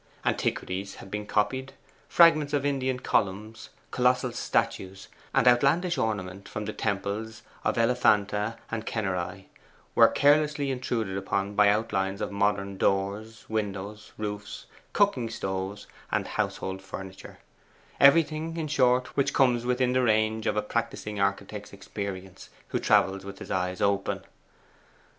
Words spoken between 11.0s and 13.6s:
upon by outlines of modern doors,